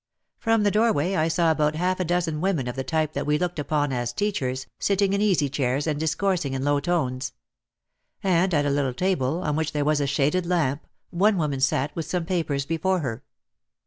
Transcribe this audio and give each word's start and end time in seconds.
From 0.39 0.63
the 0.63 0.71
doorway 0.71 1.13
I 1.13 1.27
saw 1.27 1.51
about 1.51 1.75
half 1.75 1.99
a 1.99 2.03
dozen 2.03 2.41
women 2.41 2.67
of 2.67 2.75
the 2.75 2.83
type 2.83 3.13
that 3.13 3.27
we 3.27 3.37
looked 3.37 3.59
upon 3.59 3.93
as 3.93 4.11
"teachers" 4.11 4.65
sitting 4.79 5.13
in 5.13 5.21
easy 5.21 5.47
chairs 5.47 5.85
and 5.85 5.99
discoursing 5.99 6.53
in 6.53 6.63
low 6.63 6.79
tones. 6.79 7.33
And 8.23 8.51
at 8.51 8.65
a 8.65 8.71
little 8.71 8.95
table, 8.95 9.43
on 9.43 9.55
which 9.55 9.73
there 9.73 9.85
was 9.85 10.01
a 10.01 10.07
shaded 10.07 10.47
lamp, 10.47 10.87
one 11.11 11.37
woman 11.37 11.59
sat 11.59 11.95
with 11.95 12.05
some 12.07 12.25
papers 12.25 12.65
before 12.65 13.01
her. 13.01 13.21